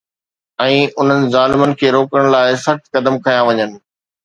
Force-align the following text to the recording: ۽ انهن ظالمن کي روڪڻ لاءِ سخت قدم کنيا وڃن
۽ 0.63 0.71
انهن 1.03 1.27
ظالمن 1.35 1.75
کي 1.83 1.93
روڪڻ 1.97 2.27
لاءِ 2.37 2.57
سخت 2.65 2.91
قدم 2.99 3.23
کنيا 3.29 3.47
وڃن 3.53 3.81